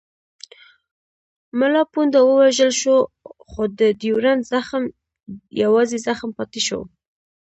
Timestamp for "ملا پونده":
1.59-2.19